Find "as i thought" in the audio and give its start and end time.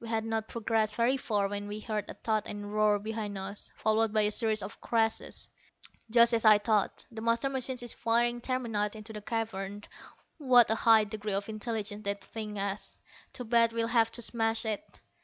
6.34-7.04